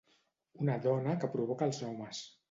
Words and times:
Una 0.63 0.77
dona 0.85 1.13
que 1.23 1.29
provoca 1.33 1.67
els 1.73 1.83
homes. 1.89 2.23